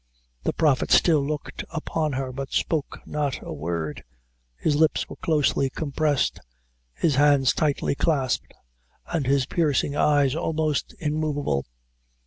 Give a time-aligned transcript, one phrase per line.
[0.45, 4.03] The Prophet still looked upon her, but spoke not a word;
[4.57, 6.39] his lips were closely compressed,
[6.95, 8.51] his hands tightly clasped,
[9.05, 11.67] and his piercing eyes almost immovable.